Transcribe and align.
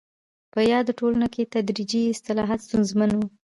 په 0.53 0.59
یادو 0.71 0.91
ټولنو 0.99 1.27
کې 1.33 1.49
تدریجي 1.53 2.01
اصلاحات 2.13 2.59
ستونزمن 2.67 3.09
وو. 3.15 3.25